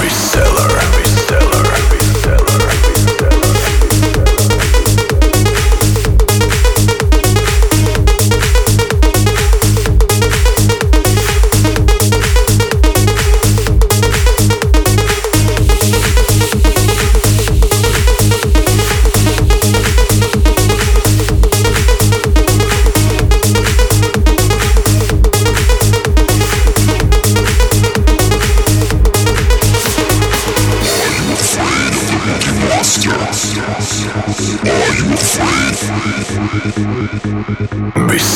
Reseller. 0.00 0.67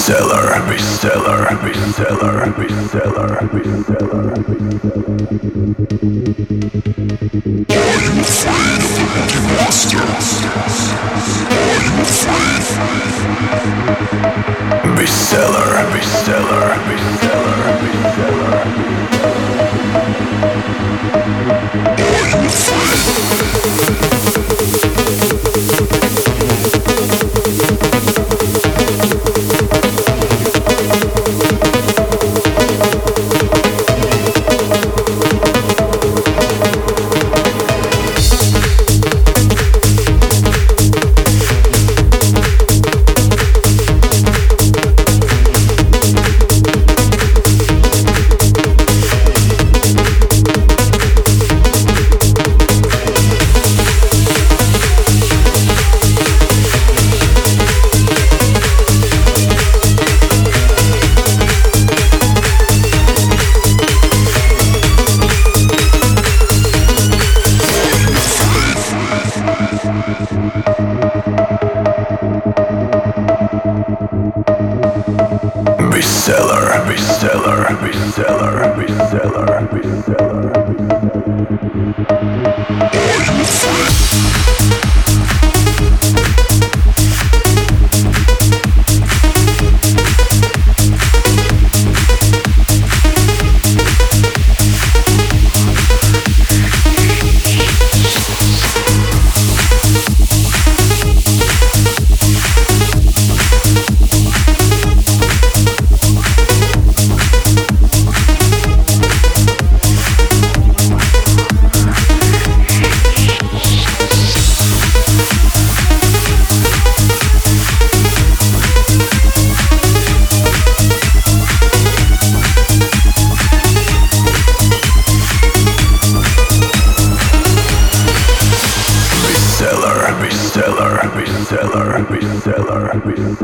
Reseller, 0.03 0.59
reseller, 0.67 1.47
reseller, 1.63 2.51
reseller, 2.59 3.39
reseller. 3.53 3.83
bestseller. 3.93 4.27
Are 7.71 8.01
you 8.03 8.15
afraid 8.21 8.83
of 8.83 8.91
the 8.99 9.05
Boogie 9.13 9.43
Monster? 9.47 10.07
Are 11.55 11.83
you 11.87 11.95
afraid? 12.03 12.67
Reseller, 14.99 15.71
reseller, 15.95 16.67
reseller. 16.89 17.32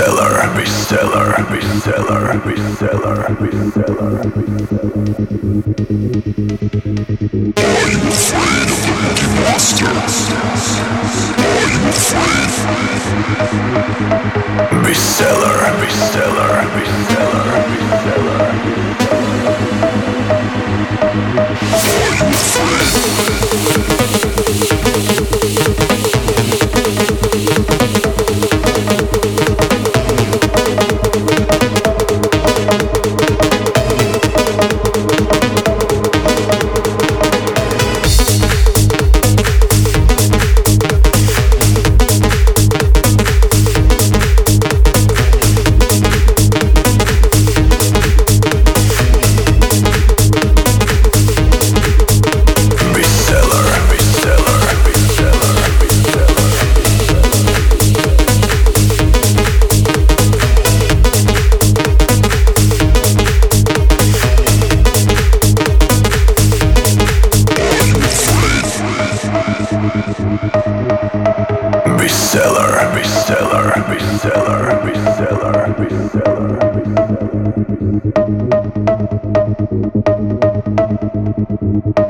bestseller, 0.00 0.32
seller, 0.64 1.34
bestseller, 1.50 1.60
seller, 1.84 2.40
bestseller, 2.40 3.18
seller. 3.70 4.08
Are 7.56 7.88
you 7.90 8.00
afraid 8.08 8.68
of 8.70 8.80
the 8.80 8.92
Mickey 9.02 9.28
Monster? 9.44 9.92
Are 11.44 11.68
you 11.68 11.82
afraid? 11.92 12.48
Bestseller, 14.84 15.58
bestseller, 15.80 16.52
bestseller. 16.74 17.19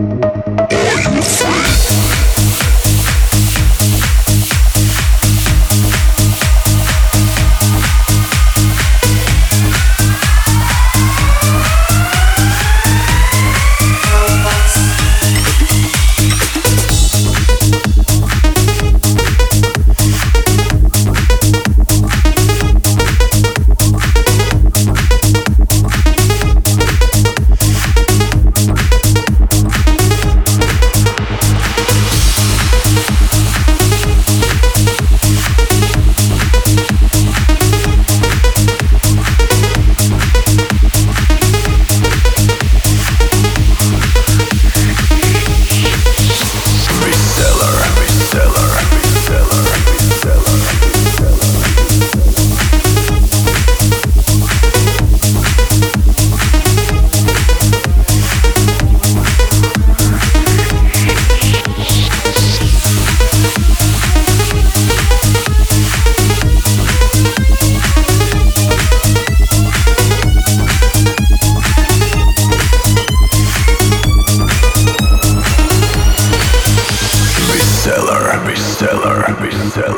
Are 0.00 1.14
you 1.14 1.22
free? 1.22 1.89